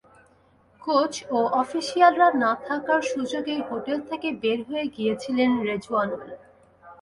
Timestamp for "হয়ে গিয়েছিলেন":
4.67-5.49